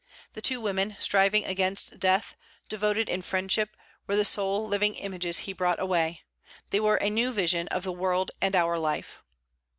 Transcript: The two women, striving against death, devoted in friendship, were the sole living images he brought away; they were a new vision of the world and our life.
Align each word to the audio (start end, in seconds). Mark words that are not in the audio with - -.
The 0.33 0.41
two 0.41 0.59
women, 0.59 0.95
striving 0.99 1.45
against 1.45 1.99
death, 1.99 2.35
devoted 2.67 3.07
in 3.07 3.21
friendship, 3.21 3.77
were 4.07 4.15
the 4.15 4.25
sole 4.25 4.65
living 4.67 4.95
images 4.95 5.37
he 5.45 5.53
brought 5.53 5.79
away; 5.79 6.23
they 6.71 6.79
were 6.79 6.95
a 6.97 7.11
new 7.11 7.31
vision 7.31 7.67
of 7.67 7.83
the 7.83 7.91
world 7.91 8.31
and 8.41 8.55
our 8.55 8.79
life. 8.79 9.21